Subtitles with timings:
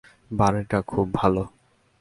[0.31, 1.43] বাড়িটা খুবই ভালো।